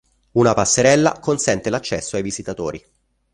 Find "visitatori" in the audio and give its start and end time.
2.23-2.83